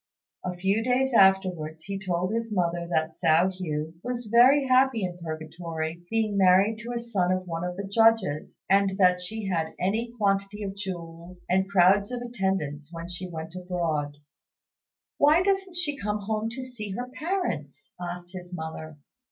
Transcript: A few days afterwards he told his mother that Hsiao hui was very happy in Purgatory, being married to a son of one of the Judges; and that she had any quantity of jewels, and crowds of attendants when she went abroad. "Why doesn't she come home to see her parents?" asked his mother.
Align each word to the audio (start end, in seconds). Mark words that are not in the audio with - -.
A 0.43 0.55
few 0.55 0.83
days 0.83 1.13
afterwards 1.13 1.83
he 1.83 1.99
told 1.99 2.33
his 2.33 2.51
mother 2.51 2.87
that 2.89 3.11
Hsiao 3.13 3.51
hui 3.55 3.93
was 4.01 4.25
very 4.31 4.65
happy 4.67 5.03
in 5.03 5.19
Purgatory, 5.19 6.01
being 6.09 6.35
married 6.35 6.79
to 6.79 6.91
a 6.93 6.97
son 6.97 7.31
of 7.31 7.45
one 7.45 7.63
of 7.63 7.77
the 7.77 7.87
Judges; 7.87 8.55
and 8.67 8.97
that 8.97 9.21
she 9.21 9.45
had 9.45 9.75
any 9.79 10.11
quantity 10.17 10.63
of 10.63 10.75
jewels, 10.75 11.45
and 11.47 11.69
crowds 11.69 12.11
of 12.11 12.23
attendants 12.23 12.91
when 12.91 13.09
she 13.09 13.29
went 13.29 13.53
abroad. 13.53 14.17
"Why 15.19 15.43
doesn't 15.43 15.75
she 15.75 15.95
come 15.95 16.21
home 16.21 16.49
to 16.49 16.63
see 16.63 16.93
her 16.93 17.07
parents?" 17.07 17.91
asked 18.01 18.31
his 18.31 18.55
mother. 18.55 18.97